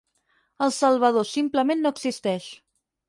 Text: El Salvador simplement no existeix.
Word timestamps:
El 0.67 0.71
Salvador 0.77 1.29
simplement 1.33 1.85
no 1.85 1.93
existeix. 1.97 2.49